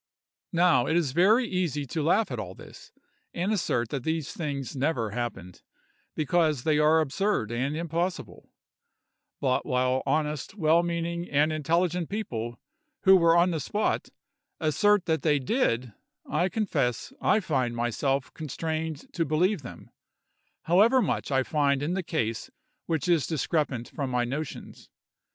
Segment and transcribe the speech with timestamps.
[0.51, 2.91] Now, it is very easy to laugh at all this,
[3.35, 5.61] and assert that these things never happened,
[6.15, 8.49] because they are absurd and impossible;
[9.39, 12.59] but while honest, well meaning, and intelligent people,
[13.01, 14.09] who were on the spot,
[14.59, 15.93] assert that they did,
[16.27, 19.91] I confess I find myself constrained to believe them,
[20.63, 22.49] however much I find in the case
[22.87, 24.89] which is discrepant with my notions.